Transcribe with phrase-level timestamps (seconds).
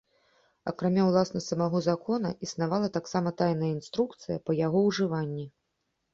[0.69, 5.47] Акрамя ўласна самога закона існавала таксама тайная інструкцыя па яго ўжыванні.